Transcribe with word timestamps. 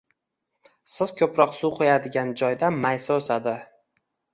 Siz 0.93 1.11
ko’proq 1.21 1.55
suv 1.59 1.77
quyadigan 1.83 2.35
joyda 2.43 2.75
maysa 2.83 3.23
o’sadi 3.23 3.61